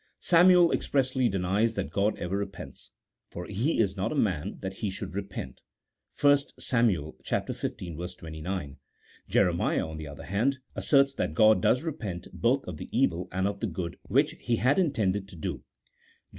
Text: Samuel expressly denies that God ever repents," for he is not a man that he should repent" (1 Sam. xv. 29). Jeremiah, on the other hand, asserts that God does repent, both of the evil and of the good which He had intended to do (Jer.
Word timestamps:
Samuel 0.21 0.71
expressly 0.71 1.29
denies 1.29 1.75
that 1.75 1.91
God 1.91 2.17
ever 2.17 2.35
repents," 2.35 2.91
for 3.31 3.45
he 3.45 3.79
is 3.79 3.95
not 3.95 4.11
a 4.11 4.15
man 4.15 4.57
that 4.61 4.73
he 4.77 4.89
should 4.89 5.13
repent" 5.13 5.61
(1 6.19 6.39
Sam. 6.57 6.87
xv. 6.89 8.17
29). 8.17 8.77
Jeremiah, 9.29 9.87
on 9.87 9.97
the 9.97 10.07
other 10.07 10.25
hand, 10.25 10.57
asserts 10.73 11.13
that 11.13 11.35
God 11.35 11.61
does 11.61 11.83
repent, 11.83 12.27
both 12.33 12.65
of 12.65 12.77
the 12.77 12.89
evil 12.91 13.27
and 13.31 13.47
of 13.47 13.59
the 13.59 13.67
good 13.67 13.99
which 14.01 14.31
He 14.39 14.55
had 14.55 14.79
intended 14.79 15.27
to 15.27 15.35
do 15.35 15.57
(Jer. 15.57 15.63